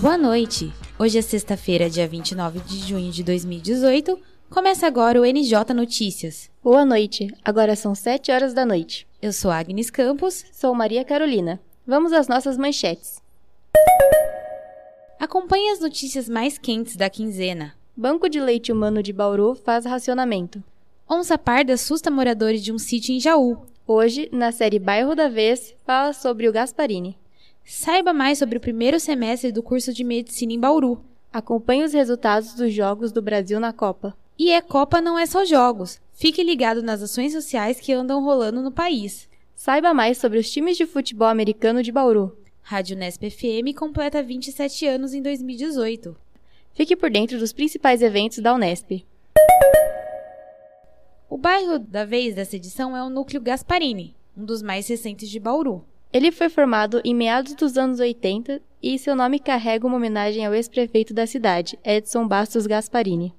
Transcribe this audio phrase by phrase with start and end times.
[0.00, 0.72] Boa noite!
[0.98, 4.18] Hoje é sexta-feira, dia 29 de junho de 2018.
[4.50, 6.50] Começa agora o NJ Notícias.
[6.62, 9.06] Boa noite, agora são 7 horas da noite.
[9.22, 10.44] Eu sou Agnes Campos.
[10.52, 11.60] Sou Maria Carolina.
[11.86, 13.22] Vamos às nossas manchetes.
[15.18, 17.74] Acompanhe as notícias mais quentes da quinzena.
[17.96, 20.62] Banco de Leite Humano de Bauru faz racionamento.
[21.08, 23.64] Onça parda assusta moradores de um sítio em Jaú.
[23.88, 27.16] Hoje, na série Bairro da Vez, fala sobre o Gasparini.
[27.64, 31.04] Saiba mais sobre o primeiro semestre do curso de medicina em Bauru.
[31.32, 34.16] Acompanhe os resultados dos Jogos do Brasil na Copa.
[34.36, 36.00] E é Copa não é só jogos.
[36.14, 39.28] Fique ligado nas ações sociais que andam rolando no país.
[39.54, 42.36] Saiba mais sobre os times de futebol americano de Bauru.
[42.62, 46.16] Rádio Nesp FM completa 27 anos em 2018.
[46.74, 49.06] Fique por dentro dos principais eventos da Unesp.
[51.28, 55.40] O bairro da vez dessa edição é o Núcleo Gasparini, um dos mais recentes de
[55.40, 55.84] Bauru.
[56.12, 60.54] Ele foi formado em meados dos anos 80 e seu nome carrega uma homenagem ao
[60.54, 63.34] ex-prefeito da cidade, Edson Bastos Gasparini.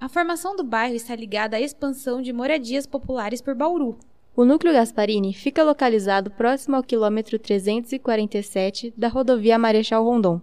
[0.00, 3.98] A formação do bairro está ligada à expansão de moradias populares por Bauru.
[4.36, 10.40] O núcleo Gasparini fica localizado próximo ao quilômetro 347 da rodovia Marechal Rondon.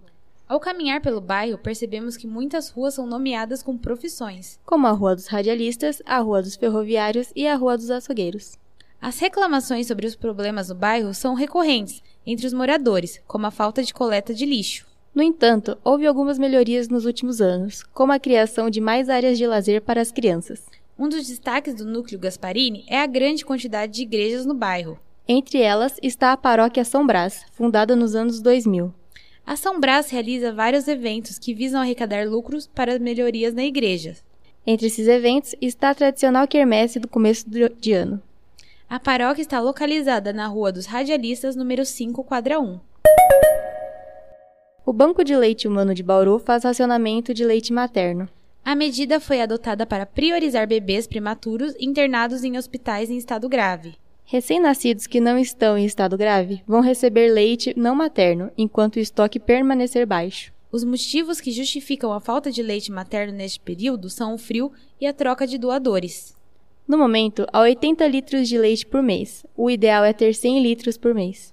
[0.49, 5.15] Ao caminhar pelo bairro, percebemos que muitas ruas são nomeadas com profissões, como a Rua
[5.15, 8.57] dos Radialistas, a Rua dos Ferroviários e a Rua dos Açougueiros.
[8.99, 13.83] As reclamações sobre os problemas no bairro são recorrentes entre os moradores, como a falta
[13.83, 14.87] de coleta de lixo.
[15.13, 19.45] No entanto, houve algumas melhorias nos últimos anos, como a criação de mais áreas de
[19.45, 20.65] lazer para as crianças.
[20.97, 24.97] Um dos destaques do núcleo Gasparini é a grande quantidade de igrejas no bairro.
[25.27, 28.91] Entre elas está a paróquia São Brás, fundada nos anos 2000.
[29.49, 34.15] A São Brás realiza vários eventos que visam arrecadar lucros para melhorias na igreja.
[34.63, 38.21] Entre esses eventos está a tradicional quermesse do começo de ano.
[38.87, 42.79] A paróquia está localizada na Rua dos Radialistas, número 5, quadra 1.
[44.85, 48.29] O Banco de Leite Humano de Bauru faz racionamento de leite materno.
[48.63, 53.97] A medida foi adotada para priorizar bebês prematuros internados em hospitais em estado grave.
[54.31, 59.39] Recém-nascidos que não estão em estado grave vão receber leite não materno, enquanto o estoque
[59.39, 60.53] permanecer baixo.
[60.71, 65.07] Os motivos que justificam a falta de leite materno neste período são o frio e
[65.07, 66.37] a troca de doadores.
[66.87, 69.43] No momento, há 80 litros de leite por mês.
[69.57, 71.51] O ideal é ter 100 litros por mês.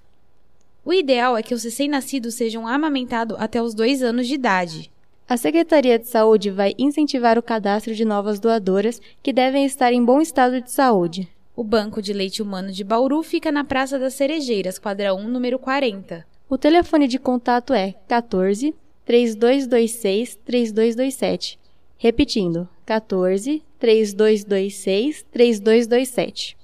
[0.85, 4.93] O ideal é que os recém-nascidos sejam amamentados até os 2 anos de idade.
[5.27, 10.05] A Secretaria de Saúde vai incentivar o cadastro de novas doadoras que devem estar em
[10.05, 11.27] bom estado de saúde.
[11.57, 15.59] O Banco de Leite Humano de Bauru fica na Praça das Cerejeiras, quadra 1, número
[15.59, 16.23] 40.
[16.51, 18.75] O telefone de contato é 14
[19.07, 21.59] 3226 3227.
[21.97, 26.59] Repetindo, 14 3226 3227.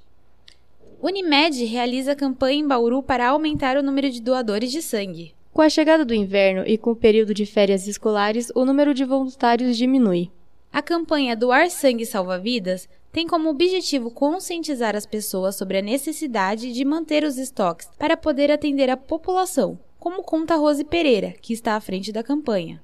[1.00, 5.32] Unimed realiza campanha em Bauru para aumentar o número de doadores de sangue.
[5.54, 9.06] Com a chegada do inverno e com o período de férias escolares, o número de
[9.06, 10.31] voluntários diminui.
[10.72, 16.72] A campanha Doar Sangue Salva Vidas tem como objetivo conscientizar as pessoas sobre a necessidade
[16.72, 21.77] de manter os estoques para poder atender a população, como conta Rose Pereira, que está
[21.77, 22.81] à frente da campanha.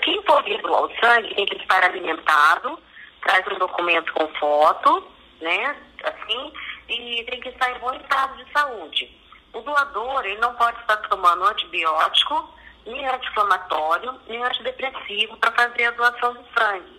[0.00, 2.78] Quem for vir doar o sangue tem que estar alimentado,
[3.20, 5.04] traz um documento com foto,
[5.42, 6.52] né, assim,
[6.88, 9.14] e tem que estar em bom estado de saúde.
[9.52, 12.48] O doador, ele não pode estar tomando antibiótico,
[12.86, 16.96] nem anti-inflamatório, nem antidepressivo para fazer a doação de sangue.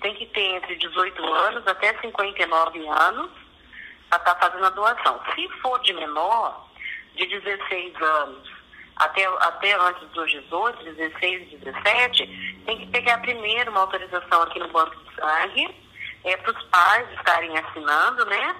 [0.00, 3.30] Tem que ter entre 18 anos até 59 anos
[4.08, 5.20] para estar tá fazendo a doação.
[5.34, 6.68] Se for de menor,
[7.14, 8.56] de 16 anos
[8.96, 14.68] até, até antes dos 18, 16, 17, tem que pegar primeiro uma autorização aqui no
[14.68, 15.74] Banco de Sangue,
[16.24, 18.56] é, para os pais estarem assinando, né?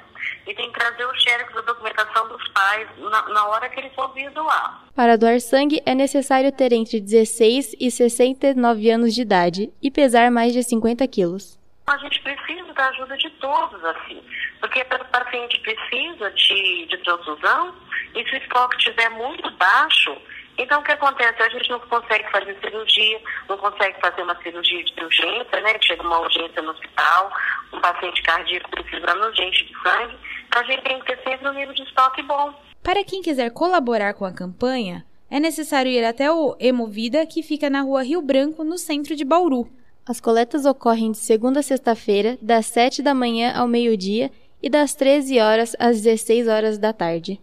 [0.47, 3.93] E tem que trazer o xerox da documentação dos pais na, na hora que eles
[3.95, 4.85] for vir doar.
[4.95, 10.31] Para doar sangue, é necessário ter entre 16 e 69 anos de idade e pesar
[10.31, 11.59] mais de 50 quilos.
[11.87, 14.23] A gente precisa da ajuda de todos, assim.
[14.61, 17.75] Porque o paciente precisa de, de transfusão
[18.15, 20.17] e se o estoque estiver muito baixo,
[20.59, 21.43] então, o que acontece?
[21.43, 25.77] A gente não consegue fazer cirurgia, não consegue fazer uma cirurgia de urgência, né?
[25.83, 27.33] Chega uma urgência no hospital,
[27.73, 30.17] um paciente cardíaco precisando urgente de sangue.
[30.47, 32.55] Então, a gente tem que ter sempre um nível de estoque bom.
[32.83, 37.69] Para quem quiser colaborar com a campanha, é necessário ir até o Emovida, que fica
[37.69, 39.69] na rua Rio Branco, no centro de Bauru.
[40.09, 44.31] As coletas ocorrem de segunda a sexta-feira, das 7 da manhã ao meio-dia
[44.63, 47.41] e das 13 horas às 16 horas da tarde.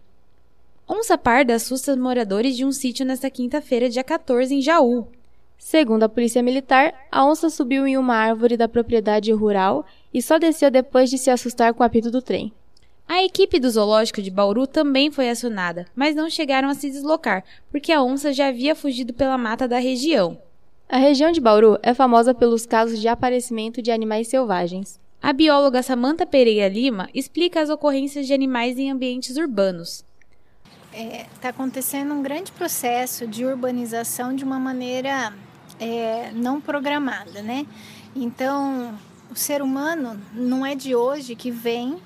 [0.86, 5.06] Onça parda assusta moradores de um sítio nesta quinta-feira, dia 14, em Jaú.
[5.56, 10.38] Segundo a Polícia Militar, a onça subiu em uma árvore da propriedade rural e só
[10.38, 12.52] desceu depois de se assustar com o apito do trem.
[13.08, 17.44] A equipe do zoológico de Bauru também foi acionada, mas não chegaram a se deslocar,
[17.70, 20.36] porque a onça já havia fugido pela mata da região.
[20.86, 25.00] A região de Bauru é famosa pelos casos de aparecimento de animais selvagens.
[25.22, 30.04] A bióloga Samanta Pereira Lima explica as ocorrências de animais em ambientes urbanos.
[30.94, 35.34] Está é, tá acontecendo um grande processo de urbanização de uma maneira
[35.80, 37.66] é, não programada, né?
[38.14, 38.96] Então,
[39.28, 41.98] o ser humano não é de hoje que vem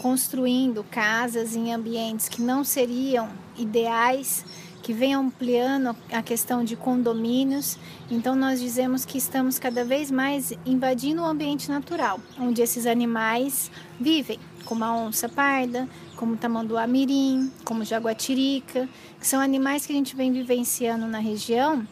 [0.00, 3.28] construindo casas em ambientes que não seriam
[3.58, 4.42] ideais,
[4.84, 7.78] que vem ampliando a questão de condomínios.
[8.10, 13.70] Então nós dizemos que estamos cada vez mais invadindo o ambiente natural, onde esses animais
[13.98, 18.86] vivem, como a onça parda, como o tamanduá mirim, como jaguatirica,
[19.18, 21.88] que são animais que a gente vem vivenciando na região,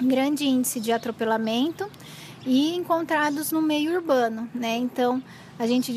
[0.00, 1.90] grande índice de atropelamento
[2.46, 4.76] e encontrados no meio urbano, né?
[4.76, 5.20] Então
[5.58, 5.92] a gente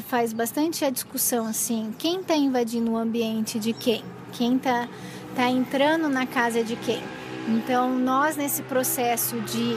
[0.00, 4.04] faz bastante a discussão assim, quem está invadindo o ambiente de quem?
[4.32, 4.86] Quem está
[5.38, 7.00] tá entrando na casa de quem?
[7.46, 9.76] Então nós nesse processo de,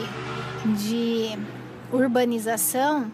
[0.76, 1.38] de
[1.92, 3.08] urbanização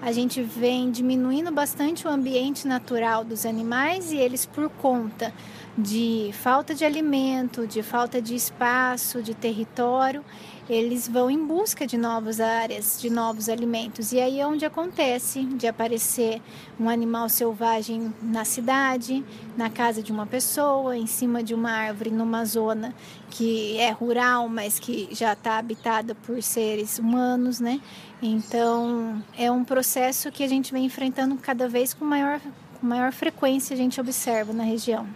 [0.00, 5.34] a gente vem diminuindo bastante o ambiente natural dos animais e eles por conta
[5.78, 10.24] de falta de alimento, de falta de espaço, de território,
[10.68, 14.12] eles vão em busca de novas áreas, de novos alimentos.
[14.12, 16.42] E aí é onde acontece de aparecer
[16.80, 19.24] um animal selvagem na cidade,
[19.56, 22.92] na casa de uma pessoa, em cima de uma árvore, numa zona
[23.30, 27.80] que é rural, mas que já está habitada por seres humanos, né?
[28.20, 32.40] Então é um processo que a gente vem enfrentando cada vez com maior,
[32.80, 35.06] com maior frequência, a gente observa na região.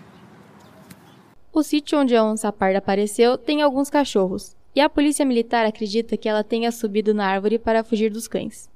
[1.55, 6.17] O sítio onde a onça parda apareceu tem alguns cachorros, e a polícia militar acredita
[6.17, 8.71] que ela tenha subido na árvore para fugir dos cães.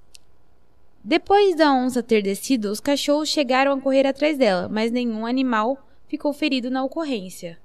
[1.03, 5.79] Depois da onça ter descido, os cachorros chegaram a correr atrás dela, mas nenhum animal
[6.07, 7.59] ficou ferido na ocorrência.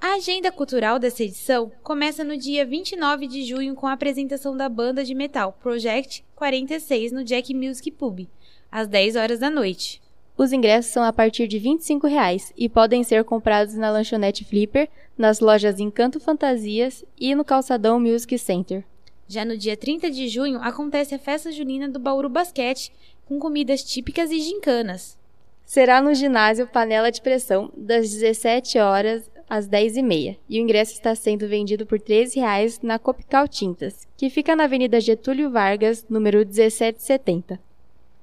[0.00, 4.68] A agenda cultural dessa edição começa no dia 29 de junho com a apresentação da
[4.68, 8.26] banda de metal Project 46 no Jack Music Pub,
[8.70, 10.01] às 10 horas da noite.
[10.42, 14.88] Os ingressos são a partir de 25 reais e podem ser comprados na lanchonete Flipper,
[15.16, 18.82] nas lojas Encanto Fantasias e no Calçadão Music Center.
[19.28, 22.90] Já no dia 30 de junho acontece a festa junina do Bauru Basquete,
[23.24, 25.16] com comidas típicas e gincanas.
[25.64, 31.14] Será no ginásio Panela de Pressão, das 17 horas às 10h30, e o ingresso está
[31.14, 36.38] sendo vendido por R$ 13,00 na Copical Tintas, que fica na Avenida Getúlio Vargas, número
[36.38, 37.60] 1770.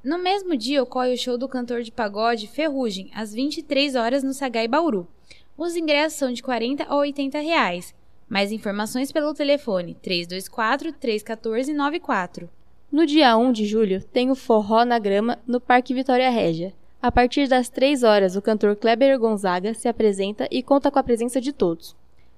[0.01, 4.33] No mesmo dia ocorre o show do cantor de pagode Ferrugem, às 23 horas no
[4.33, 5.05] Sagai Bauru.
[5.57, 7.93] Os ingressos são de 40 a 80 reais.
[8.29, 12.49] Mais informações pelo telefone 324 314 94.
[12.89, 16.73] No dia 1 de julho, tem o Forró na Grama no Parque Vitória Régia.
[17.01, 21.03] A partir das 3 horas, o cantor Kleber Gonzaga se apresenta e conta com a
[21.03, 21.93] presença de todos.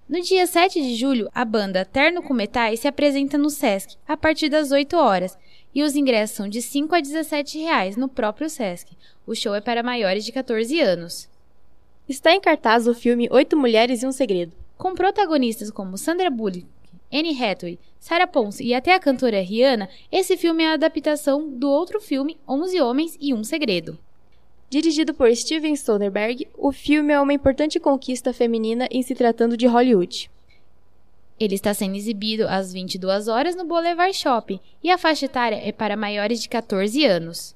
[0.10, 4.18] No dia 7 de julho, a banda Terno com Metais se apresenta no Sesc, a
[4.18, 5.38] partir das 8 horas,
[5.74, 8.96] e os ingressos são de 5 a 17 reais no próprio Sesc.
[9.26, 11.30] O show é para maiores de 14 anos.
[12.08, 14.54] Está em cartaz o filme Oito Mulheres e um Segredo.
[14.78, 16.66] Com protagonistas como Sandra Bullock,
[17.14, 21.70] Anne Hathaway, Sarah Ponce e até a cantora Rihanna, esse filme é a adaptação do
[21.70, 23.98] outro filme Onze Homens e um Segredo.
[24.70, 29.68] Dirigido por Steven Soderbergh, o filme é uma importante conquista feminina em se tratando de
[29.68, 30.32] Hollywood.
[31.42, 35.72] Ele está sendo exibido às 22 horas no Boulevard Shopping e a faixa etária é
[35.72, 37.56] para maiores de 14 anos.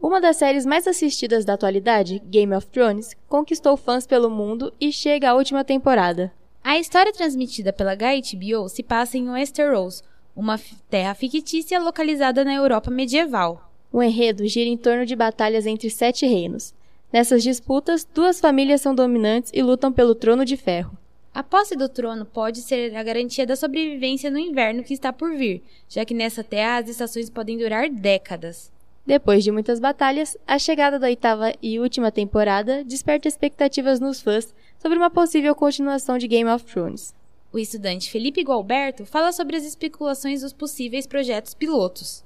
[0.00, 4.90] Uma das séries mais assistidas da atualidade, Game of Thrones, conquistou fãs pelo mundo e
[4.90, 6.32] chega à última temporada.
[6.64, 10.02] A história transmitida pela HBO se passa em Westeros,
[10.34, 10.58] uma
[10.90, 13.70] terra fictícia localizada na Europa medieval.
[13.92, 16.74] O enredo gira em torno de batalhas entre sete reinos.
[17.12, 20.98] Nessas disputas, duas famílias são dominantes e lutam pelo trono de ferro.
[21.36, 25.36] A posse do trono pode ser a garantia da sobrevivência no inverno que está por
[25.36, 28.72] vir, já que nessa terra as estações podem durar décadas.
[29.04, 34.54] Depois de muitas batalhas, a chegada da oitava e última temporada desperta expectativas nos fãs
[34.78, 37.14] sobre uma possível continuação de Game of Thrones.
[37.52, 42.24] O estudante Felipe Gualberto fala sobre as especulações dos possíveis projetos pilotos.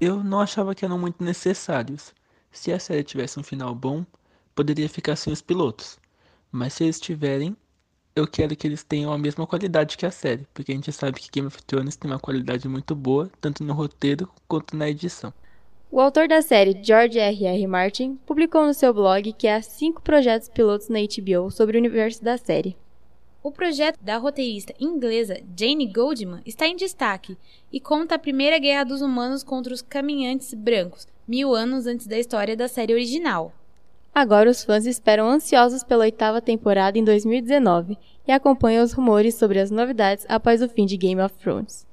[0.00, 2.14] Eu não achava que eram muito necessários.
[2.50, 4.02] Se a série tivesse um final bom,
[4.54, 6.00] poderia ficar sem os pilotos.
[6.50, 7.54] Mas se eles tiverem,
[8.14, 11.20] eu quero que eles tenham a mesma qualidade que a série, porque a gente sabe
[11.20, 15.32] que Game of Thrones tem uma qualidade muito boa, tanto no roteiro quanto na edição.
[15.90, 17.44] O autor da série, George R.
[17.44, 17.66] R.
[17.66, 22.22] Martin, publicou no seu blog que há cinco projetos pilotos na HBO sobre o universo
[22.22, 22.76] da série.
[23.42, 27.36] O projeto da roteirista inglesa Jane Goldman está em destaque
[27.72, 32.18] e conta a Primeira Guerra dos Humanos contra os Caminhantes Brancos, mil anos antes da
[32.18, 33.52] história da série original.
[34.14, 37.96] Agora os fãs esperam ansiosos pela oitava temporada em 2019
[38.28, 41.86] e acompanham os rumores sobre as novidades após o fim de Game of Thrones.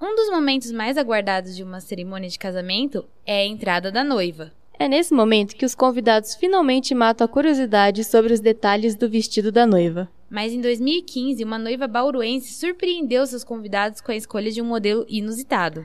[0.00, 4.50] Um dos momentos mais aguardados de uma cerimônia de casamento é a entrada da noiva.
[4.78, 9.52] É nesse momento que os convidados finalmente matam a curiosidade sobre os detalhes do vestido
[9.52, 10.08] da noiva.
[10.28, 15.04] Mas em 2015, uma noiva bauruense surpreendeu seus convidados com a escolha de um modelo
[15.08, 15.84] inusitado.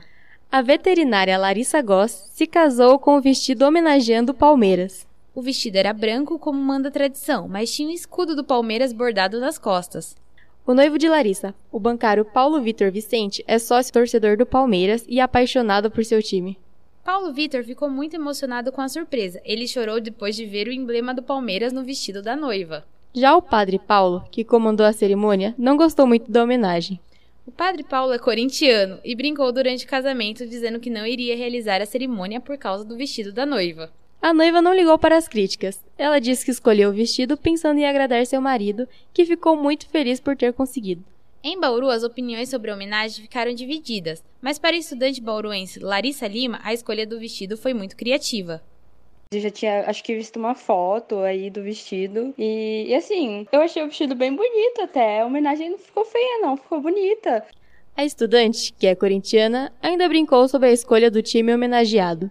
[0.50, 5.06] A veterinária Larissa Goss se casou com o vestido homenageando Palmeiras.
[5.32, 9.38] O vestido era branco, como manda a tradição, mas tinha o escudo do Palmeiras bordado
[9.38, 10.16] nas costas.
[10.66, 15.20] O noivo de Larissa, o bancário Paulo Vitor Vicente, é sócio torcedor do Palmeiras e
[15.20, 16.58] apaixonado por seu time.
[17.04, 19.40] Paulo Vitor ficou muito emocionado com a surpresa.
[19.44, 22.84] Ele chorou depois de ver o emblema do Palmeiras no vestido da noiva.
[23.14, 27.00] Já o padre Paulo, que comandou a cerimônia, não gostou muito da homenagem.
[27.46, 31.80] O padre Paulo é corintiano e brincou durante o casamento dizendo que não iria realizar
[31.80, 33.90] a cerimônia por causa do vestido da noiva.
[34.22, 35.82] A noiva não ligou para as críticas.
[35.96, 40.20] Ela disse que escolheu o vestido pensando em agradar seu marido, que ficou muito feliz
[40.20, 41.02] por ter conseguido.
[41.42, 46.26] Em Bauru, as opiniões sobre a homenagem ficaram divididas, mas para a estudante bauruense Larissa
[46.26, 48.62] Lima, a escolha do vestido foi muito criativa.
[49.32, 52.34] Eu já tinha, acho que, visto uma foto aí do vestido.
[52.36, 55.20] E, e, assim, eu achei o vestido bem bonito até.
[55.20, 57.46] A homenagem não ficou feia, não, ficou bonita.
[57.96, 62.30] A estudante, que é corintiana, ainda brincou sobre a escolha do time homenageado.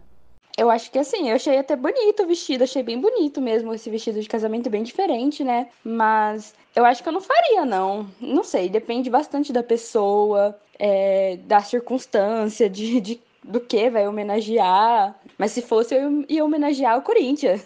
[0.59, 3.89] Eu acho que assim, eu achei até bonito o vestido, achei bem bonito mesmo esse
[3.89, 5.69] vestido de casamento, bem diferente, né?
[5.81, 8.05] Mas eu acho que eu não faria, não.
[8.19, 15.17] Não sei, depende bastante da pessoa, é, da circunstância, de, de do que vai homenagear.
[15.37, 17.65] Mas se fosse, eu ia homenagear o Corinthians.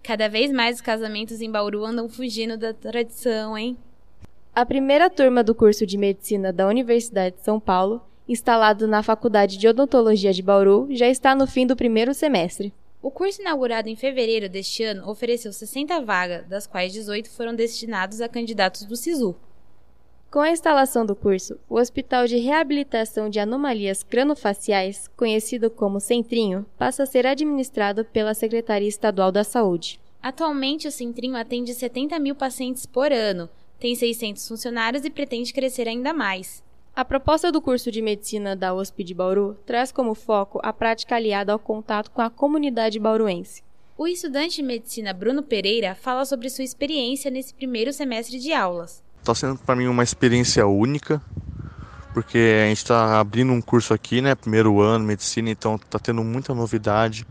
[0.00, 3.76] Cada vez mais os casamentos em Bauru andam fugindo da tradição, hein?
[4.54, 9.58] A primeira turma do curso de medicina da Universidade de São Paulo instalado na Faculdade
[9.58, 12.72] de Odontologia de Bauru, já está no fim do primeiro semestre.
[13.02, 18.20] O curso inaugurado em fevereiro deste ano ofereceu 60 vagas, das quais 18 foram destinados
[18.20, 19.34] a candidatos do SISU.
[20.30, 26.64] Com a instalação do curso, o Hospital de Reabilitação de Anomalias Cranofaciais, conhecido como Centrinho,
[26.78, 29.98] passa a ser administrado pela Secretaria Estadual da Saúde.
[30.22, 35.88] Atualmente, o Centrinho atende 70 mil pacientes por ano, tem 600 funcionários e pretende crescer
[35.88, 36.62] ainda mais.
[36.94, 41.14] A proposta do curso de medicina da USP de Bauru traz como foco a prática
[41.14, 43.62] aliada ao contato com a comunidade bauruense.
[43.96, 49.02] O estudante de medicina Bruno Pereira fala sobre sua experiência nesse primeiro semestre de aulas.
[49.20, 51.22] Está sendo para mim uma experiência única,
[52.12, 56.24] porque a gente está abrindo um curso aqui, né, primeiro ano, medicina, então está tendo
[56.24, 57.26] muita novidade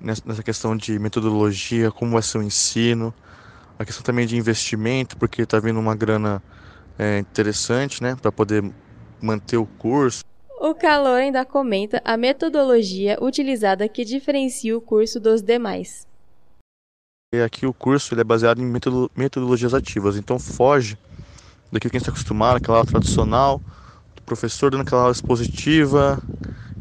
[0.00, 3.12] nessa questão de metodologia, como vai ser o ensino,
[3.78, 6.42] a questão também de investimento, porque está vindo uma grana
[6.98, 8.64] é, interessante, né, para poder
[9.20, 10.24] manter o curso.
[10.60, 16.06] O calor ainda comenta a metodologia utilizada que diferencia o curso dos demais.
[17.34, 18.72] E aqui o curso ele é baseado em
[19.16, 20.96] metodologias ativas, então foge
[21.72, 23.60] daquilo que a gente está acostumado, aquela aula tradicional,
[24.14, 26.22] do professor dando aquela aula expositiva.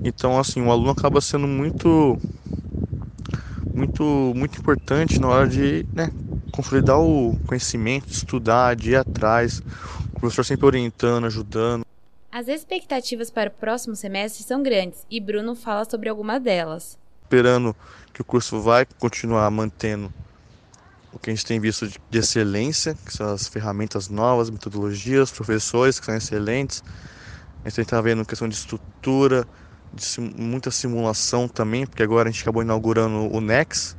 [0.04, 2.18] Então, assim, o aluno acaba sendo muito,
[3.74, 4.04] muito,
[4.36, 6.12] muito importante na hora de né,
[6.52, 9.62] consolidar o conhecimento, estudar, de ir atrás,
[10.14, 11.86] o professor sempre orientando, ajudando.
[12.38, 17.00] As expectativas para o próximo semestre são grandes e Bruno fala sobre algumas delas.
[17.24, 17.74] Esperando
[18.14, 20.14] que o curso vai continuar mantendo
[21.14, 25.98] o que a gente tem visto de excelência, que são as ferramentas novas, metodologias, professores
[25.98, 26.84] que são excelentes.
[27.64, 29.48] A gente está vendo questão de estrutura,
[29.94, 33.96] de sim, muita simulação também, porque agora a gente acabou inaugurando o NEX,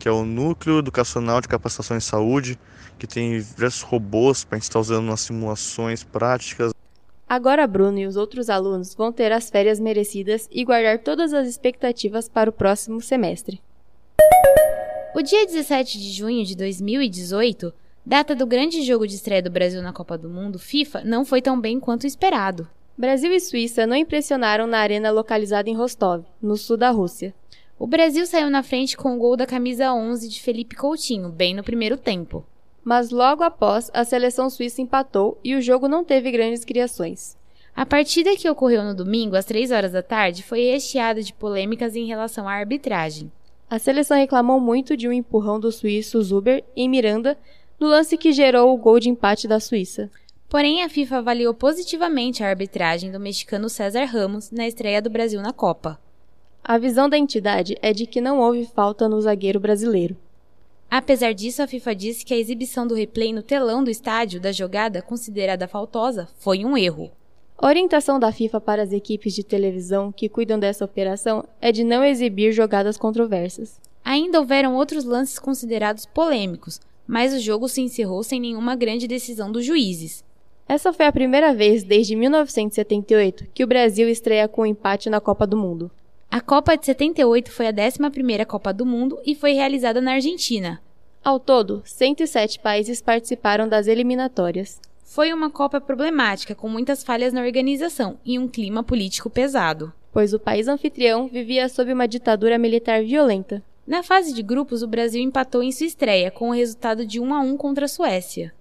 [0.00, 2.58] que é o Núcleo Educacional de Capacitação em Saúde,
[2.98, 6.72] que tem diversos robôs para a gente estar tá usando nas simulações práticas.
[7.28, 11.46] Agora Bruno e os outros alunos vão ter as férias merecidas e guardar todas as
[11.46, 13.60] expectativas para o próximo semestre.
[15.14, 17.70] O dia 17 de junho de 2018,
[18.04, 21.42] data do grande jogo de estreia do Brasil na Copa do Mundo, FIFA, não foi
[21.42, 22.66] tão bem quanto esperado.
[22.96, 27.34] Brasil e Suíça não impressionaram na arena localizada em Rostov, no sul da Rússia.
[27.78, 31.54] O Brasil saiu na frente com o gol da camisa 11 de Felipe Coutinho, bem
[31.54, 32.46] no primeiro tempo
[32.88, 37.36] mas logo após a seleção suíça empatou e o jogo não teve grandes criações.
[37.76, 41.94] A partida que ocorreu no domingo às 3 horas da tarde foi recheada de polêmicas
[41.94, 43.30] em relação à arbitragem.
[43.68, 47.36] A seleção reclamou muito de um empurrão do suíço Zuber em Miranda
[47.78, 50.10] no lance que gerou o gol de empate da Suíça.
[50.48, 55.42] Porém, a FIFA avaliou positivamente a arbitragem do mexicano César Ramos na estreia do Brasil
[55.42, 56.00] na Copa.
[56.64, 60.16] A visão da entidade é de que não houve falta no zagueiro brasileiro.
[60.90, 64.52] Apesar disso, a FIFA disse que a exibição do replay no telão do estádio da
[64.52, 67.10] jogada considerada faltosa foi um erro.
[67.58, 71.84] A orientação da FIFA para as equipes de televisão que cuidam dessa operação é de
[71.84, 73.80] não exibir jogadas controversas.
[74.02, 79.52] Ainda houveram outros lances considerados polêmicos, mas o jogo se encerrou sem nenhuma grande decisão
[79.52, 80.24] dos juízes.
[80.68, 85.20] Essa foi a primeira vez desde 1978 que o Brasil estreia com um empate na
[85.20, 85.90] Copa do Mundo.
[86.30, 90.78] A Copa de 78 foi a 11ª Copa do Mundo e foi realizada na Argentina.
[91.24, 94.78] Ao todo, 107 países participaram das eliminatórias.
[95.02, 99.90] Foi uma Copa problemática, com muitas falhas na organização e um clima político pesado.
[100.12, 103.62] Pois o país anfitrião vivia sob uma ditadura militar violenta.
[103.86, 107.34] Na fase de grupos, o Brasil empatou em sua estreia, com o resultado de 1
[107.34, 108.52] a 1 contra a Suécia.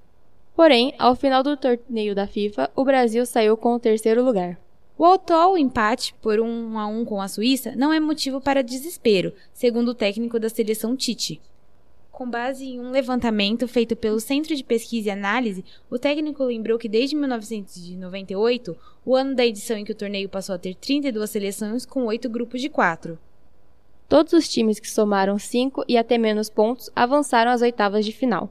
[0.56, 4.58] Porém, ao final do torneio da FIFA, o Brasil saiu com o terceiro lugar.
[5.00, 9.32] O atual empate por 1 a 1 com a Suíça não é motivo para desespero,
[9.54, 11.40] segundo o técnico da seleção Tite.
[12.12, 16.80] Com base em um levantamento feito pelo Centro de Pesquisa e Análise, o técnico lembrou
[16.80, 18.76] que desde 1998,
[19.06, 22.28] o ano da edição em que o torneio passou a ter 32 seleções com 8
[22.28, 23.20] grupos de 4.
[24.10, 28.50] Todos os times que somaram 5 e até menos pontos avançaram às oitavas de final.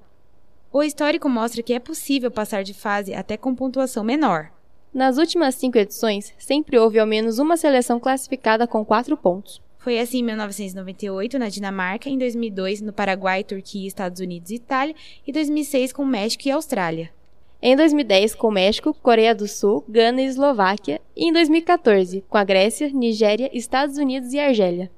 [0.72, 4.52] O histórico mostra que é possível passar de fase até com pontuação menor.
[4.92, 9.60] Nas últimas cinco edições, sempre houve ao menos uma seleção classificada com 4 pontos.
[9.78, 14.96] Foi assim em 1998 na Dinamarca, em 2002 no Paraguai, Turquia, Estados Unidos e Itália
[15.26, 17.10] e 2006 com México e Austrália.
[17.62, 22.44] Em 2010 com México, Coreia do Sul, Gana e Eslováquia e em 2014 com a
[22.44, 24.90] Grécia, Nigéria, Estados Unidos e Argélia.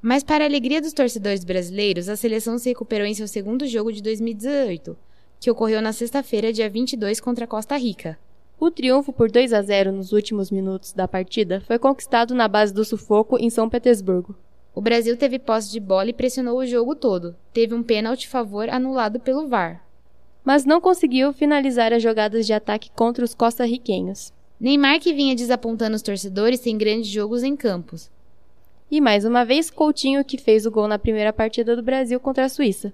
[0.00, 3.92] Mas para a alegria dos torcedores brasileiros, a seleção se recuperou em seu segundo jogo
[3.92, 4.96] de 2018,
[5.38, 8.18] que ocorreu na sexta-feira, dia 22 contra a Costa Rica.
[8.58, 12.72] O triunfo por 2 a 0 nos últimos minutos da partida foi conquistado na base
[12.72, 14.34] do sufoco em São Petersburgo.
[14.74, 17.36] O Brasil teve posse de bola e pressionou o jogo todo.
[17.52, 19.84] Teve um pênalti favor anulado pelo VAR.
[20.44, 24.32] Mas não conseguiu finalizar as jogadas de ataque contra os costarriquenhos.
[24.58, 28.10] Neymar, que vinha desapontando os torcedores, tem grandes jogos em campos.
[28.90, 32.44] E mais uma vez, Coutinho, que fez o gol na primeira partida do Brasil contra
[32.44, 32.92] a Suíça.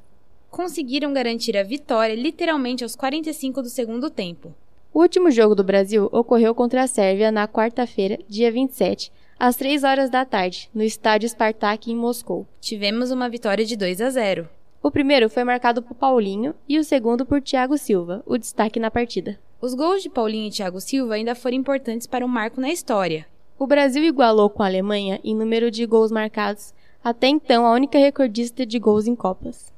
[0.51, 4.55] Conseguiram garantir a vitória literalmente aos 45 do segundo tempo.
[4.93, 9.85] O último jogo do Brasil ocorreu contra a Sérvia na quarta-feira, dia 27, às 3
[9.85, 12.45] horas da tarde, no estádio Spartak em Moscou.
[12.61, 14.49] Tivemos uma vitória de 2 a 0.
[14.83, 18.91] O primeiro foi marcado por Paulinho e o segundo por Thiago Silva, o destaque na
[18.91, 19.39] partida.
[19.61, 23.27] Os gols de Paulinho e Thiago Silva ainda foram importantes para um marco na história.
[23.57, 26.75] O Brasil igualou com a Alemanha em número de gols marcados,
[27.05, 29.73] até então a única recordista de gols em Copas.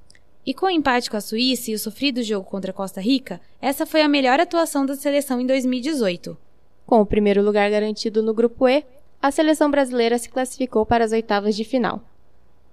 [0.44, 3.40] E com o empate com a Suíça e o sofrido jogo contra a Costa Rica,
[3.61, 6.37] essa foi a melhor atuação da seleção em 2018.
[6.85, 8.85] Com o primeiro lugar garantido no Grupo E,
[9.20, 12.02] a seleção brasileira se classificou para as oitavas de final.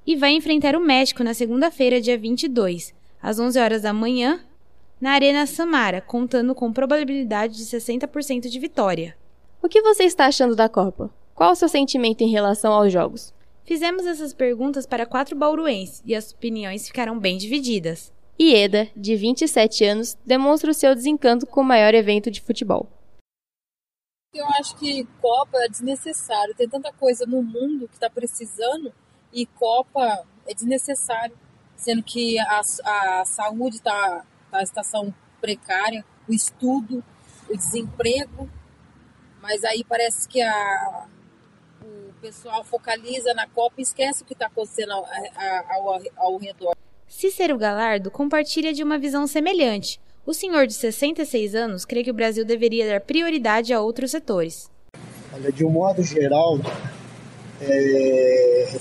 [0.06, 4.42] E vai enfrentar o México na segunda-feira, dia 22, às 11 horas da manhã,
[5.00, 9.16] na Arena Samara, contando com probabilidade de 60% de vitória.
[9.62, 11.12] O que você está achando da Copa?
[11.36, 13.32] Qual o seu sentimento em relação aos jogos?
[13.70, 18.12] Fizemos essas perguntas para quatro bauruenses e as opiniões ficaram bem divididas.
[18.42, 22.90] Ieda, de 27 anos, demonstra o seu desencanto com o maior evento de futebol.
[24.34, 26.56] Eu acho que Copa é desnecessário.
[26.56, 28.92] Tem tanta coisa no mundo que está precisando
[29.32, 31.38] e Copa é desnecessário,
[31.78, 32.62] sendo que a,
[33.20, 37.04] a saúde está tá em situação precária, o estudo,
[37.48, 38.50] o desemprego,
[39.40, 41.08] mas aí parece que a,
[42.20, 45.06] pessoal focaliza na Copa e esquece o que está acontecendo ao,
[45.70, 46.76] ao, ao redor.
[47.08, 50.00] Cícero Galardo compartilha de uma visão semelhante.
[50.26, 54.70] O senhor de 66 anos crê que o Brasil deveria dar prioridade a outros setores.
[55.34, 56.60] Olha, de um modo geral,
[57.62, 58.80] é,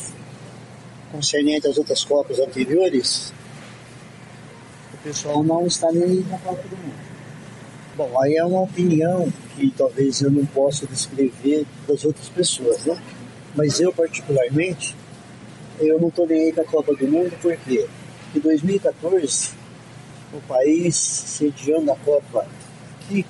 [1.10, 3.32] concernente às outras Copas anteriores,
[4.92, 7.08] o pessoal não está nem na Copa do Mundo.
[7.96, 13.00] Bom, aí é uma opinião que talvez eu não possa descrever das outras pessoas, né?
[13.58, 14.94] Mas eu, particularmente,
[15.80, 17.36] eu não estou nem aí com a Copa do Mundo?
[17.42, 17.88] Porque
[18.32, 19.50] em 2014,
[20.32, 22.46] o país sediando a Copa
[23.00, 23.26] aqui,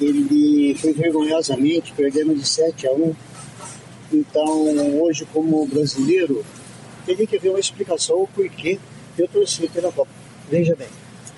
[0.00, 3.14] ele foi vergonhosamente perdendo de 7 a 1.
[4.14, 6.42] Então, hoje, como brasileiro,
[7.04, 8.78] teria que haver uma explicação o porquê
[9.18, 10.10] eu torci pela Copa.
[10.50, 10.88] Veja bem,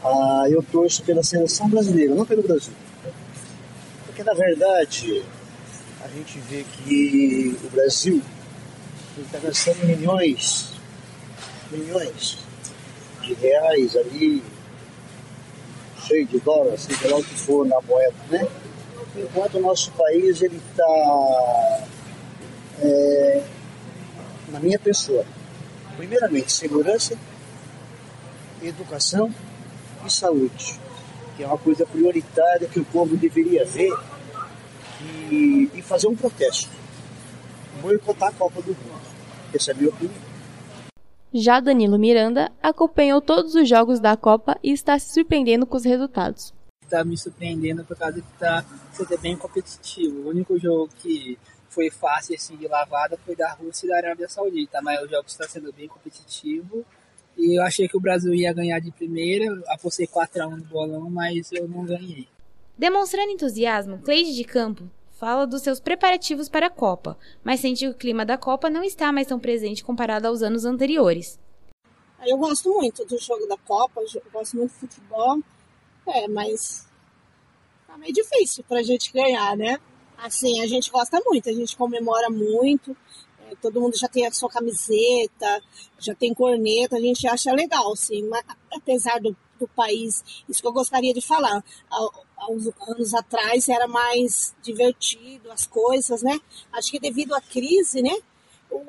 [0.01, 2.73] ah, eu torço pela seleção brasileira, não pelo Brasil.
[4.07, 5.25] Porque, na verdade,
[6.05, 8.21] a gente vê que o Brasil
[9.19, 10.73] está gastando milhões,
[11.71, 12.39] milhões
[13.21, 14.43] de reais ali,
[16.05, 18.49] cheio de dólares, seja lá o que for na moeda, né?
[19.17, 21.87] Enquanto o nosso país ele está
[22.81, 23.43] é,
[24.49, 25.25] na minha pessoa,
[25.97, 27.17] primeiramente segurança,
[28.61, 29.33] educação
[30.05, 30.81] e saúde,
[31.37, 33.93] que é uma coisa prioritária que o povo deveria ver
[35.31, 36.71] e, e fazer um protesto.
[37.81, 39.03] Boicotar a Copa do Mundo.
[39.55, 40.33] Essa é a minha opinião.
[41.35, 45.85] Já Danilo Miranda acompanhou todos os jogos da Copa e está se surpreendendo com os
[45.85, 46.53] resultados.
[46.85, 50.21] Está me surpreendendo por causa que está sendo bem competitivo.
[50.21, 51.39] O único jogo que
[51.71, 55.25] foi fácil assim, de lavada foi da Rússia e da Arábia Saudita, mas o jogo
[55.27, 56.85] está sendo bem competitivo.
[57.37, 61.51] E eu achei que o Brasil ia ganhar de primeira, apostei 4x1 no bolão, mas
[61.51, 62.29] eu não ganhei.
[62.77, 64.91] Demonstrando entusiasmo, Cleide de Campo
[65.23, 68.83] fala dos seus preparativos para a Copa, mas sente que o clima da Copa não
[68.83, 71.39] está mais tão presente comparado aos anos anteriores.
[72.27, 74.01] Eu gosto muito do jogo da Copa,
[74.33, 75.39] gosto muito de futebol,
[76.09, 76.89] é, mas
[77.87, 79.79] tá meio difícil pra gente ganhar, né?
[80.19, 82.97] Assim, a gente gosta muito, a gente comemora muito,
[83.47, 85.63] é, todo mundo já tem a sua camiseta,
[85.99, 90.67] já tem corneta, a gente acha legal, sim, mas apesar do, do país, isso que
[90.67, 91.63] eu gostaria de falar,
[92.43, 96.39] há uns anos atrás era mais divertido as coisas, né?
[96.73, 98.17] Acho que devido à crise, né?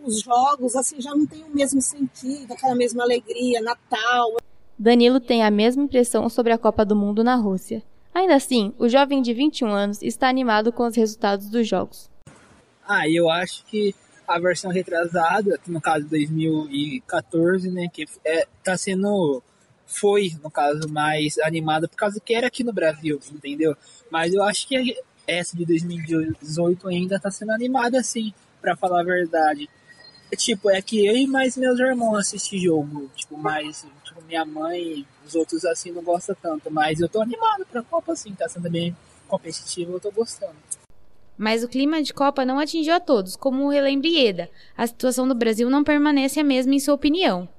[0.04, 4.38] Os jogos assim já não tem o mesmo sentido, aquela mesma alegria, Natal.
[4.78, 7.84] Danilo tem a mesma impressão sobre a Copa do Mundo na Rússia.
[8.14, 12.10] Ainda assim, o jovem de 21 anos está animado com os resultados dos jogos.
[12.88, 13.94] Ah, eu acho que
[14.28, 19.42] a versão retrasada, no caso 2014, né, que é, tá sendo
[19.94, 23.76] foi, no caso, mais animada, por causa que era aqui no Brasil, entendeu?
[24.10, 29.04] Mas eu acho que essa de 2018 ainda tá sendo animada, assim, para falar a
[29.04, 29.70] verdade.
[30.32, 34.44] É, tipo, é que eu e mais meus irmãos assistem jogo, tipo, mais tipo, minha
[34.44, 38.50] mãe, os outros, assim, não gostam tanto, mas eu tô animado pra Copa, assim, tá
[38.50, 38.96] sendo bem
[39.28, 40.56] competitivo, eu tô gostando.
[41.38, 44.50] Mas o clima de Copa não atingiu a todos, como o relembre Ieda.
[44.78, 47.50] A situação do Brasil não permanece a mesma em sua opinião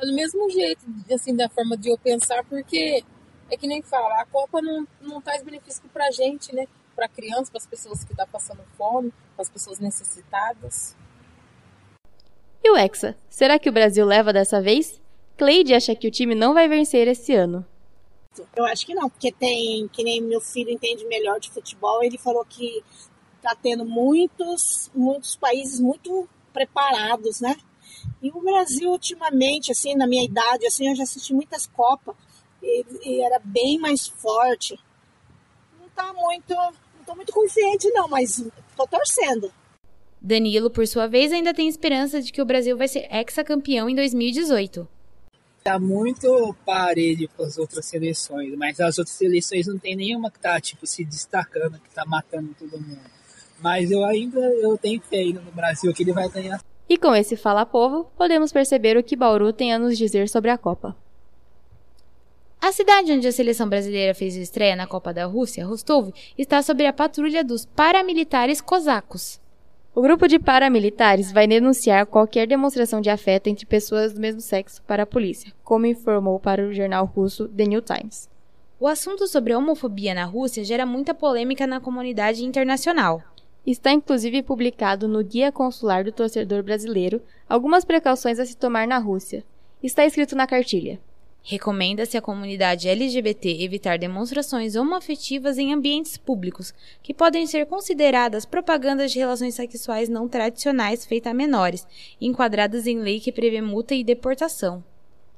[0.00, 3.04] tá do mesmo jeito, assim, da forma de eu pensar, porque
[3.50, 6.66] é que nem fala, a Copa não, não traz benefício pra gente, né?
[6.94, 10.96] Pra criança, para as pessoas que estão tá passando fome, para as pessoas necessitadas.
[12.62, 13.16] E o Hexa?
[13.28, 15.00] Será que o Brasil leva dessa vez?
[15.36, 17.66] Cleide acha que o time não vai vencer esse ano.
[18.54, 22.18] Eu acho que não, porque tem, que nem meu filho entende melhor de futebol, ele
[22.18, 22.82] falou que
[23.42, 27.56] tá tendo muitos, muitos países muito preparados, né?
[28.22, 32.14] E o Brasil, ultimamente, assim, na minha idade, assim, eu já assisti muitas Copas
[32.62, 34.78] e, e era bem mais forte.
[35.80, 38.44] Não tá muito, não tô muito confiante não, mas
[38.76, 39.52] tô torcendo.
[40.20, 43.94] Danilo, por sua vez, ainda tem esperança de que o Brasil vai ser ex-campeão em
[43.94, 44.86] 2018.
[45.64, 50.38] Tá muito parede com as outras seleções, mas as outras seleções não tem nenhuma que
[50.38, 53.00] tá tipo se destacando, que tá matando todo mundo.
[53.58, 57.36] Mas eu ainda eu tenho fé no Brasil que ele vai ganhar e com esse
[57.36, 60.96] Fala Povo, podemos perceber o que Bauru tem a nos dizer sobre a Copa.
[62.60, 66.84] A cidade onde a seleção brasileira fez estreia na Copa da Rússia, Rostov, está sob
[66.84, 69.40] a patrulha dos paramilitares cosacos.
[69.94, 74.82] O grupo de paramilitares vai denunciar qualquer demonstração de afeto entre pessoas do mesmo sexo
[74.82, 78.28] para a polícia, como informou para o jornal russo The New Times.
[78.80, 83.22] O assunto sobre a homofobia na Rússia gera muita polêmica na comunidade internacional.
[83.66, 88.98] Está inclusive publicado no Guia Consular do Torcedor Brasileiro algumas precauções a se tomar na
[88.98, 89.44] Rússia.
[89.82, 90.98] Está escrito na cartilha.
[91.42, 99.12] Recomenda-se à comunidade LGBT evitar demonstrações homoafetivas em ambientes públicos, que podem ser consideradas propagandas
[99.12, 101.86] de relações sexuais não tradicionais feitas a menores,
[102.20, 104.84] enquadradas em lei que prevê multa e deportação.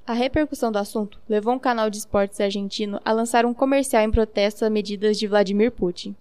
[0.05, 4.11] A repercussão do assunto levou um canal de esportes argentino a lançar um comercial em
[4.11, 6.17] protesto a medidas de Vladimir Putin.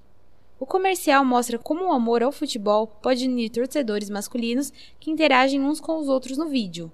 [0.62, 5.82] O comercial mostra como o amor ao futebol pode unir torcedores masculinos que interagem uns
[5.82, 6.91] com os outros no vídeo.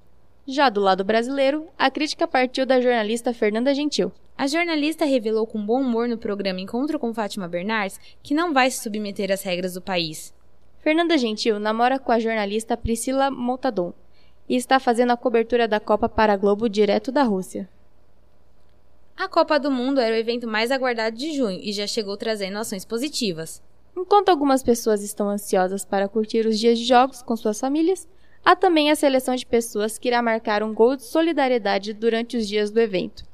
[0.47, 4.09] Já do lado brasileiro, a crítica partiu da jornalista Fernanda Gentil.
[4.37, 8.71] A jornalista revelou com bom humor no programa Encontro com Fátima Bernardes que não vai
[8.71, 10.33] se submeter às regras do país.
[10.79, 13.93] Fernanda Gentil namora com a jornalista Priscila Montadon
[14.47, 17.67] e está fazendo a cobertura da Copa para a Globo direto da Rússia.
[19.19, 22.59] A Copa do Mundo era o evento mais aguardado de junho e já chegou trazendo
[22.59, 23.63] ações positivas.
[23.97, 28.07] Enquanto algumas pessoas estão ansiosas para curtir os dias de jogos com suas famílias,
[28.45, 32.47] há também a seleção de pessoas que irá marcar um gol de solidariedade durante os
[32.47, 33.25] dias do evento.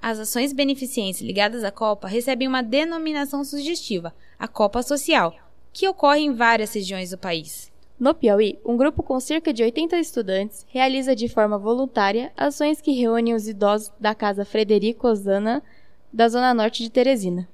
[0.00, 5.36] As ações beneficentes ligadas à Copa recebem uma denominação sugestiva, a Copa Social,
[5.70, 7.69] que ocorre em várias regiões do país.
[8.00, 12.92] No Piauí, um grupo com cerca de 80 estudantes realiza de forma voluntária ações que
[12.92, 15.62] reúnem os idosos da Casa Frederico Osana,
[16.10, 17.46] da Zona Norte de Teresina.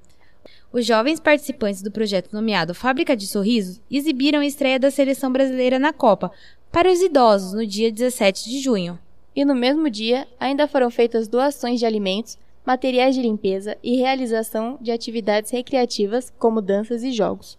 [0.71, 5.77] Os jovens participantes do projeto nomeado Fábrica de Sorrisos exibiram a estreia da seleção brasileira
[5.77, 6.31] na Copa
[6.71, 8.97] para os idosos no dia 17 de junho.
[9.35, 14.77] E no mesmo dia, ainda foram feitas doações de alimentos, materiais de limpeza e realização
[14.79, 17.57] de atividades recreativas como danças e jogos.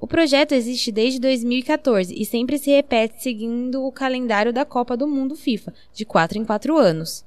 [0.00, 5.06] O projeto existe desde 2014 e sempre se repete seguindo o calendário da Copa do
[5.06, 7.22] Mundo FIFA, de 4 em 4 anos.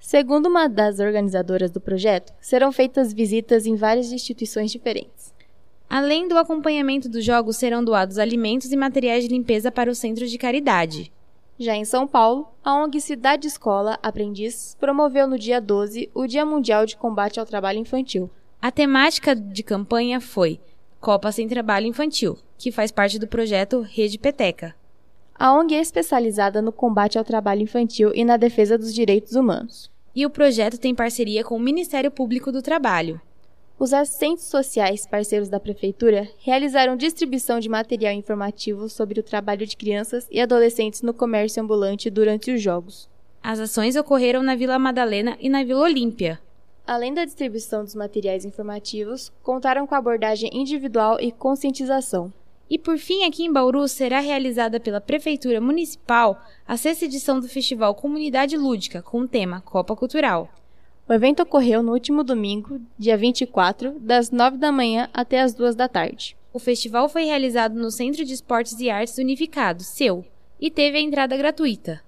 [0.00, 5.34] Segundo uma das organizadoras do projeto, serão feitas visitas em várias instituições diferentes.
[5.86, 10.26] Além do acompanhamento dos jogos, serão doados alimentos e materiais de limpeza para o centro
[10.26, 11.12] de caridade.
[11.58, 16.46] Já em São Paulo, a ONG Cidade Escola Aprendiz promoveu no dia 12 o Dia
[16.46, 18.30] Mundial de Combate ao Trabalho Infantil.
[18.62, 20.58] A temática de campanha foi
[21.00, 24.74] Copa Sem Trabalho Infantil, que faz parte do projeto Rede Peteca.
[25.32, 29.88] A ONG é especializada no combate ao trabalho infantil e na defesa dos direitos humanos.
[30.12, 33.20] E o projeto tem parceria com o Ministério Público do Trabalho.
[33.78, 39.76] Os assistentes sociais, parceiros da Prefeitura, realizaram distribuição de material informativo sobre o trabalho de
[39.76, 43.08] crianças e adolescentes no comércio ambulante durante os Jogos.
[43.40, 46.40] As ações ocorreram na Vila Madalena e na Vila Olímpia.
[46.88, 52.32] Além da distribuição dos materiais informativos, contaram com abordagem individual e conscientização.
[52.70, 57.46] E por fim, aqui em Bauru será realizada pela Prefeitura Municipal a sexta edição do
[57.46, 60.48] Festival Comunidade Lúdica, com o tema Copa Cultural.
[61.06, 65.74] O evento ocorreu no último domingo, dia 24, das 9 da manhã até as 2
[65.74, 66.38] da tarde.
[66.54, 70.24] O festival foi realizado no Centro de Esportes e Artes Unificado, SEU,
[70.58, 72.07] e teve a entrada gratuita.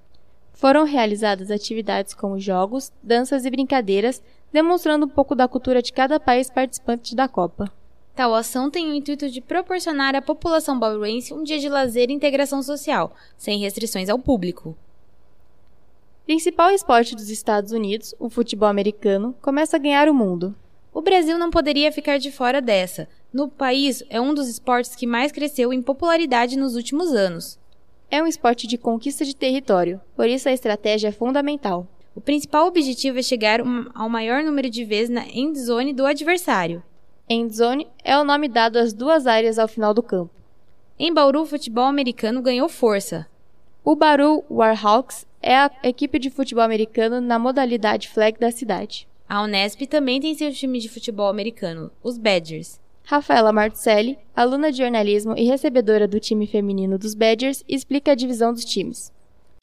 [0.60, 6.20] Foram realizadas atividades como jogos, danças e brincadeiras, demonstrando um pouco da cultura de cada
[6.20, 7.72] país participante da Copa.
[8.14, 12.12] Tal ação tem o intuito de proporcionar à população bauruense um dia de lazer e
[12.12, 14.76] integração social, sem restrições ao público.
[16.26, 20.54] Principal esporte dos Estados Unidos, o futebol americano, começa a ganhar o mundo.
[20.92, 23.08] O Brasil não poderia ficar de fora dessa.
[23.32, 27.58] No país, é um dos esportes que mais cresceu em popularidade nos últimos anos.
[28.10, 31.86] É um esporte de conquista de território, por isso a estratégia é fundamental.
[32.12, 33.60] O principal objetivo é chegar
[33.94, 36.82] ao maior número de vezes na endzone do adversário.
[37.28, 40.34] Endzone é o nome dado às duas áreas ao final do campo.
[40.98, 43.28] Em Bauru, o futebol americano ganhou força.
[43.84, 49.06] O Bauru Warhawks é a equipe de futebol americano na modalidade flag da cidade.
[49.28, 52.79] A Unesp também tem seu time de futebol americano, os Badgers.
[53.10, 58.52] Rafaela Martucelli, aluna de jornalismo e recebedora do time feminino dos Badgers, explica a divisão
[58.52, 59.10] dos times.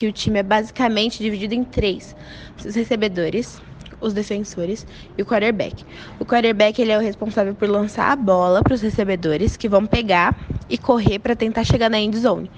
[0.03, 2.13] O time é basicamente dividido em três:
[2.57, 3.61] os recebedores,
[4.01, 4.85] os defensores
[5.17, 5.85] e o quarterback.
[6.19, 9.85] O quarterback ele é o responsável por lançar a bola para os recebedores que vão
[9.85, 10.37] pegar
[10.69, 12.51] e correr para tentar chegar na end zone,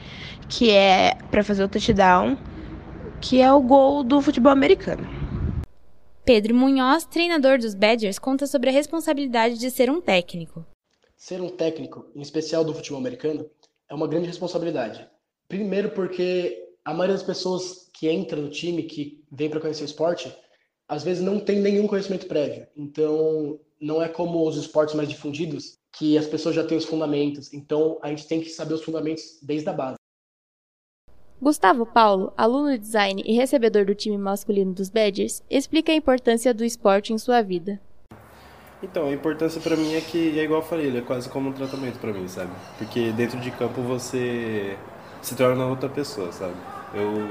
[0.49, 2.36] que é para fazer o touchdown,
[3.21, 5.08] que é o gol do futebol americano.
[6.25, 10.65] Pedro Munhoz, treinador dos Badgers, conta sobre a responsabilidade de ser um técnico.
[11.20, 13.46] Ser um técnico, em especial do futebol americano,
[13.90, 15.06] é uma grande responsabilidade.
[15.50, 19.86] Primeiro porque a maioria das pessoas que entra no time, que vem para conhecer o
[19.86, 20.34] esporte,
[20.88, 22.66] às vezes não tem nenhum conhecimento prévio.
[22.74, 27.54] Então, não é como os esportes mais difundidos, que as pessoas já têm os fundamentos.
[27.54, 29.98] Então, a gente tem que saber os fundamentos desde a base.
[31.42, 36.54] Gustavo Paulo, aluno de design e recebedor do time masculino dos Badgers, explica a importância
[36.54, 37.82] do esporte em sua vida.
[38.82, 41.50] Então, a importância para mim é que, é igual eu falei, ele é quase como
[41.50, 42.52] um tratamento para mim, sabe?
[42.78, 44.78] Porque dentro de campo você
[45.22, 46.56] se torna outra pessoa, sabe?
[46.94, 47.30] Eu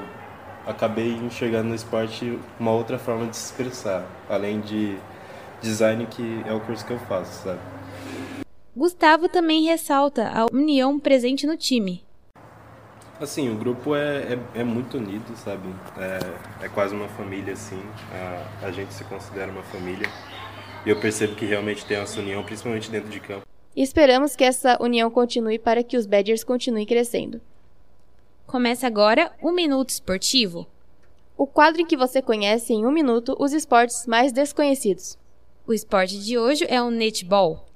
[0.66, 4.98] acabei enxergando no esporte uma outra forma de se expressar, além de
[5.62, 7.60] design, que é o curso que eu faço, sabe?
[8.76, 12.04] Gustavo também ressalta a união presente no time.
[13.20, 15.68] Assim, o grupo é, é, é muito unido, sabe?
[15.96, 17.82] É, é, quase uma família, assim.
[18.12, 20.08] A, a gente se considera uma família.
[20.88, 23.46] E eu percebo que realmente tem essa união, principalmente dentro de campo.
[23.76, 27.42] E esperamos que essa união continue para que os Badgers continuem crescendo.
[28.46, 30.66] Começa agora o Minuto Esportivo.
[31.36, 35.18] O quadro em que você conhece em um minuto os esportes mais desconhecidos.
[35.66, 37.66] O esporte de hoje é o netball.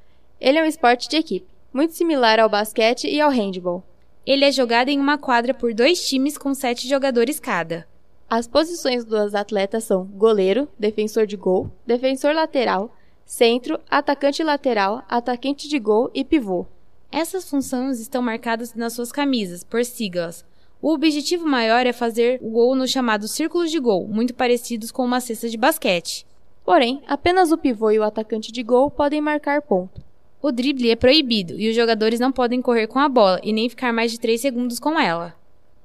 [0.40, 3.84] Ele é um esporte de equipe, muito similar ao basquete e ao handball.
[4.24, 7.86] Ele é jogado em uma quadra por dois times com sete jogadores cada.
[8.26, 12.90] As posições dos atletas são goleiro, defensor de gol, defensor lateral,
[13.24, 16.66] centro, atacante lateral, atacante de gol e pivô.
[17.10, 20.44] Essas funções estão marcadas nas suas camisas, por siglas.
[20.80, 25.04] O objetivo maior é fazer o gol nos chamados círculos de gol, muito parecidos com
[25.04, 26.26] uma cesta de basquete.
[26.64, 30.02] Porém, apenas o pivô e o atacante de gol podem marcar ponto.
[30.40, 33.68] O drible é proibido e os jogadores não podem correr com a bola e nem
[33.68, 35.36] ficar mais de 3 segundos com ela.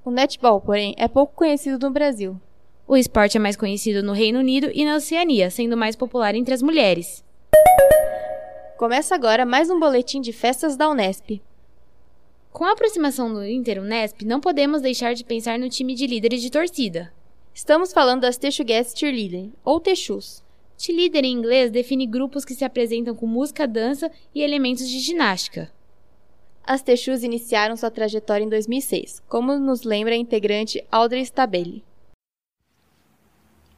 [0.03, 2.39] O netball, porém, é pouco conhecido no Brasil.
[2.87, 6.53] O esporte é mais conhecido no Reino Unido e na Oceania, sendo mais popular entre
[6.53, 7.23] as mulheres.
[8.77, 11.41] Começa agora mais um boletim de festas da Unesp.
[12.51, 16.41] Com a aproximação do Inter Unesp, não podemos deixar de pensar no time de líderes
[16.41, 17.11] de torcida.
[17.53, 20.43] Estamos falando das Texuguetes Cheerleader, ou Texus.
[20.77, 25.71] Cheerleader em inglês define grupos que se apresentam com música, dança e elementos de ginástica.
[26.63, 31.83] as Techus iniciaram sua trajetória em 2006, como nos lembra a integrante Audrey Stabelli.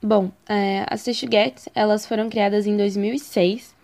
[0.02, 3.76] Bom, é, as Texuguetes, elas foram criadas em 2006,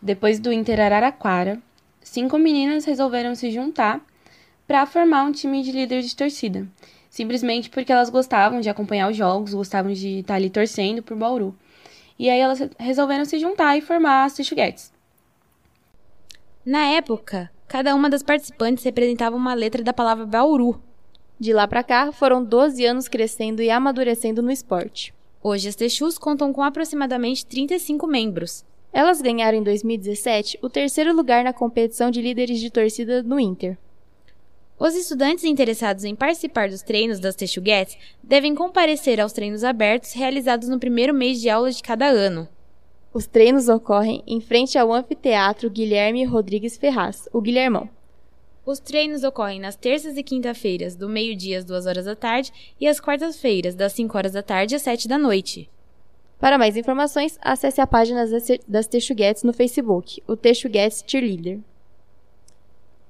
[0.00, 1.60] depois do Inter Araraquara.
[2.00, 4.00] Cinco meninas resolveram se juntar
[4.64, 6.68] para formar um time de líderes de torcida,
[7.10, 11.52] simplesmente porque elas gostavam de acompanhar os jogos, gostavam de estar ali torcendo por Bauru.
[12.16, 14.92] E aí elas resolveram se juntar e formar as Texuguetes.
[16.64, 20.80] Na época, cada uma das participantes representava uma letra da palavra Bauru.
[21.40, 25.15] De lá para cá, foram 12 anos crescendo e amadurecendo no esporte.
[25.48, 28.64] Hoje as Techus contam com aproximadamente 35 membros.
[28.92, 33.78] Elas ganharam em 2017 o terceiro lugar na competição de líderes de torcida no Inter.
[34.76, 40.68] Os estudantes interessados em participar dos treinos das Texuguetes devem comparecer aos treinos abertos realizados
[40.68, 42.48] no primeiro mês de aula de cada ano.
[43.14, 47.88] Os treinos ocorrem em frente ao Anfiteatro Guilherme Rodrigues Ferraz, o Guilhermão.
[48.66, 52.88] Os treinos ocorrem nas terças e quinta-feiras, do meio-dia às duas horas da tarde, e
[52.88, 55.70] às quartas-feiras, das 5 horas da tarde às 7 da noite.
[56.40, 58.26] Para mais informações, acesse a página
[58.66, 61.60] das Texuguetes no Facebook, o Texuguetes Cheerleader.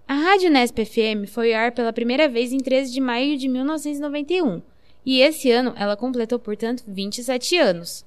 [0.06, 3.48] A Rádio Nesp FM foi ao ar pela primeira vez em 13 de maio de
[3.48, 4.60] 1991,
[5.06, 8.05] e esse ano ela completou, portanto, 27 anos.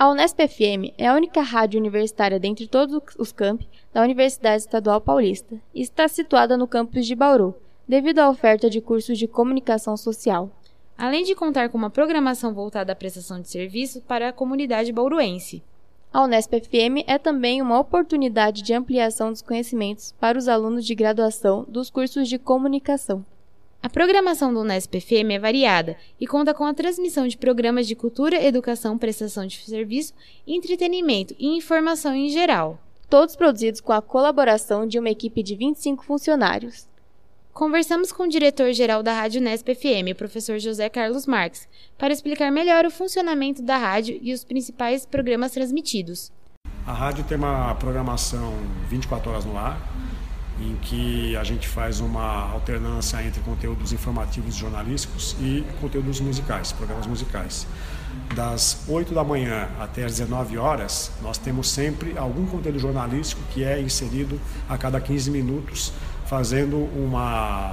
[0.00, 4.98] A Unesp FM é a única rádio universitária dentre todos os campi da Universidade Estadual
[4.98, 7.54] Paulista e está situada no campus de Bauru,
[7.86, 10.50] devido à oferta de cursos de comunicação social.
[10.96, 15.62] Além de contar com uma programação voltada à prestação de serviço para a comunidade bauruense.
[16.10, 20.94] A Unesp FM é também uma oportunidade de ampliação dos conhecimentos para os alunos de
[20.94, 23.22] graduação dos cursos de comunicação.
[23.82, 27.94] A programação do Unesp FM é variada e conta com a transmissão de programas de
[27.94, 30.12] cultura, educação, prestação de serviço,
[30.46, 32.78] entretenimento e informação em geral.
[33.08, 36.86] Todos produzidos com a colaboração de uma equipe de 25 funcionários.
[37.54, 41.66] Conversamos com o diretor-geral da Rádio Unesp FM, o professor José Carlos Marques,
[41.96, 46.30] para explicar melhor o funcionamento da rádio e os principais programas transmitidos.
[46.86, 48.52] A rádio tem uma programação
[48.88, 49.80] 24 horas no ar,
[50.60, 57.06] em que a gente faz uma alternância entre conteúdos informativos jornalísticos e conteúdos musicais, programas
[57.06, 57.66] musicais.
[58.34, 63.64] Das 8 da manhã até as 19 horas, nós temos sempre algum conteúdo jornalístico que
[63.64, 65.92] é inserido a cada 15 minutos,
[66.26, 67.72] fazendo uma.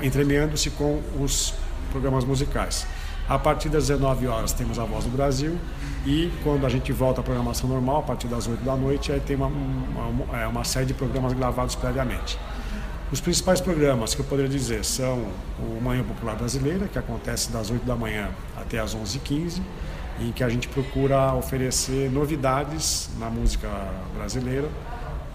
[0.00, 1.54] entremeando-se com os
[1.90, 2.86] programas musicais.
[3.28, 5.56] A partir das 19 horas temos a Voz do Brasil
[6.04, 9.20] e quando a gente volta à programação normal, a partir das 8 da noite, aí
[9.20, 12.38] tem uma, uma, é, uma série de programas gravados previamente.
[13.12, 15.26] Os principais programas que eu poderia dizer são
[15.58, 19.60] o Manhã Popular Brasileira, que acontece das 8 da manhã até as 11h15,
[20.18, 23.68] em que a gente procura oferecer novidades na música
[24.16, 24.68] brasileira,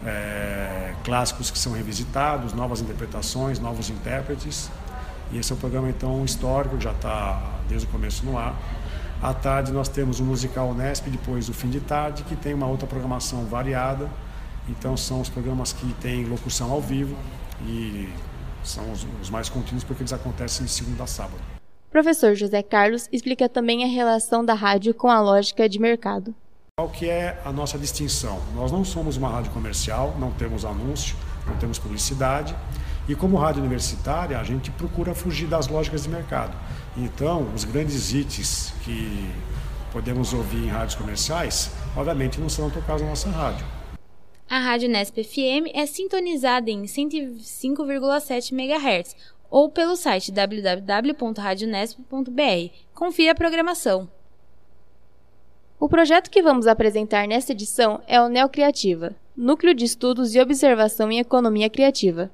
[0.05, 4.69] é, clássicos que são revisitados, novas interpretações, novos intérpretes.
[5.31, 8.55] E esse é um programa então histórico, já está desde o começo no ar.
[9.21, 12.67] À tarde nós temos o musical Unesp, depois o fim de tarde, que tem uma
[12.67, 14.07] outra programação variada.
[14.69, 17.15] Então são os programas que têm locução ao vivo
[17.65, 18.09] e
[18.63, 21.41] são os, os mais contínuos porque eles acontecem de segunda a sábado.
[21.89, 26.35] Professor José Carlos explica também a relação da rádio com a lógica de mercado.
[26.77, 28.39] Qual que é a nossa distinção?
[28.53, 31.15] Nós não somos uma rádio comercial, não temos anúncio,
[31.47, 32.55] não temos publicidade.
[33.07, 36.55] E como rádio universitária, a gente procura fugir das lógicas de mercado.
[36.97, 39.31] Então, os grandes hits que
[39.91, 43.63] podemos ouvir em rádios comerciais, obviamente não serão tocados na nossa rádio.
[44.49, 49.15] A Rádio Nesp FM é sintonizada em 105,7 MHz
[49.49, 52.73] ou pelo site www.radionesp.br.
[52.93, 54.09] Confira a programação.
[55.79, 61.11] O projeto que vamos apresentar nesta edição é o Neocriativa, Núcleo de Estudos e Observação
[61.11, 62.31] em Economia Criativa.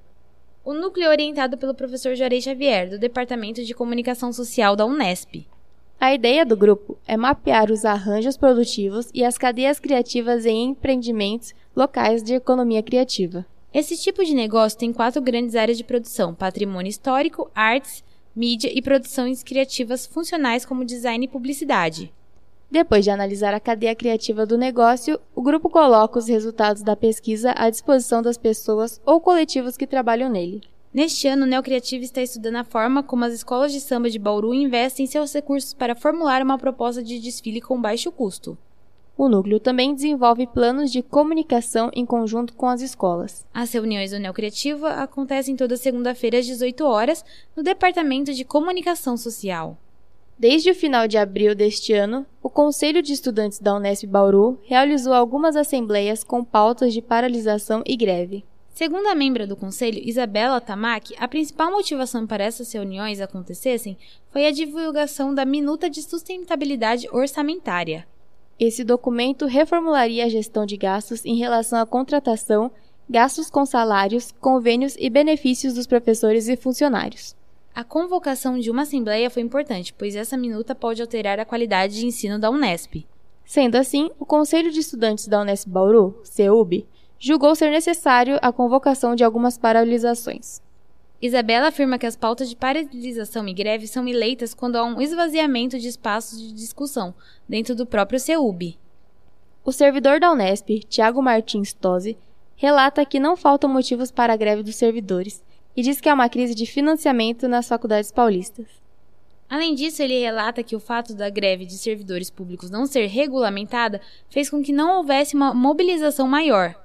[0.65, 5.45] O núcleo é orientado pelo professor Juarez Xavier, do Departamento de Comunicação Social da Unesp.
[5.99, 11.54] A ideia do grupo é mapear os arranjos produtivos e as cadeias criativas em empreendimentos
[11.76, 13.45] locais de economia criativa.
[13.74, 18.01] Esse tipo de negócio tem quatro grandes áreas de produção: patrimônio histórico, artes,
[18.34, 22.09] mídia e produções criativas funcionais como design e publicidade.
[22.74, 27.53] Depois de analisar a cadeia criativa do negócio, o grupo coloca os resultados da pesquisa
[27.55, 30.63] à disposição das pessoas ou coletivos que trabalham nele.
[30.91, 34.55] Neste ano, o Neocreativo está estudando a forma como as escolas de samba de Bauru
[34.55, 38.57] investem seus recursos para formular uma proposta de desfile com baixo custo.
[39.15, 43.45] O núcleo também desenvolve planos de comunicação em conjunto com as escolas.
[43.53, 47.24] As reuniões do Neocreativo acontecem toda segunda-feira às 18 horas
[47.55, 49.78] no Departamento de Comunicação Social.
[50.38, 55.14] Desde o final de abril deste ano, o Conselho de Estudantes da Unesp Bauru realizou
[55.14, 58.44] algumas assembleias com pautas de paralisação e greve.
[58.74, 63.96] Segundo a membra do conselho, Isabela Tamaki, a principal motivação para essas reuniões acontecessem
[64.32, 68.08] foi a divulgação da Minuta de Sustentabilidade Orçamentária.
[68.60, 72.72] Esse documento reformularia a gestão de gastos em relação à contratação,
[73.08, 77.36] gastos com salários, convênios e benefícios dos professores e funcionários.
[77.76, 82.05] A convocação de uma assembleia foi importante, pois essa minuta pode alterar a qualidade de
[82.05, 83.03] ensino da Unesp.
[83.43, 86.86] Sendo assim, o Conselho de Estudantes da Unesp Bauru, CEUB,
[87.17, 90.61] julgou ser necessário a convocação de algumas paralisações.
[91.19, 95.80] Isabela afirma que as pautas de paralisação e greve são eleitas quando há um esvaziamento
[95.80, 97.11] de espaços de discussão
[97.49, 98.78] dentro do próprio CEUB.
[99.65, 102.19] O servidor da Unesp, Tiago Martins Tosi,
[102.55, 105.41] relata que não faltam motivos para a greve dos servidores
[105.76, 108.67] e diz que há uma crise de financiamento nas faculdades paulistas.
[109.49, 114.01] Além disso, ele relata que o fato da greve de servidores públicos não ser regulamentada
[114.30, 116.76] fez com que não houvesse uma mobilização maior,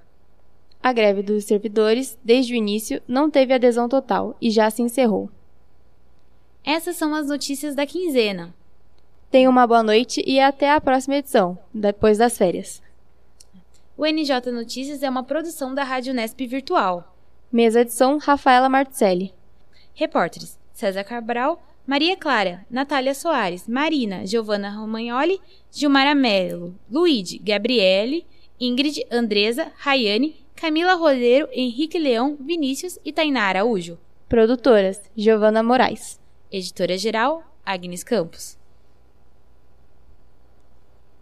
[0.82, 5.28] a greve dos servidores, desde o início, não teve adesão total e já se encerrou.
[6.64, 8.54] Essas são as notícias da quinzena.
[9.30, 12.80] Tenha uma boa noite e até a próxima edição, depois das férias.
[13.96, 17.17] O NJ Notícias é uma produção da Rádio Nesp Virtual.
[17.50, 19.32] Mesa edição Rafaela Marticelli.
[19.94, 25.40] Repórteres: César Cabral, Maria Clara, Natália Soares, Marina, Giovana Romagnoli,
[25.72, 28.26] Gilmara Melo, Luíde, Gabriele,
[28.60, 33.98] Ingrid, Andresa, Rayane, Camila Rodeiro, Henrique Leão, Vinícius e Tainá Araújo.
[34.28, 36.20] Produtoras: Giovana Moraes.
[36.52, 38.57] Editora-geral: Agnes Campos.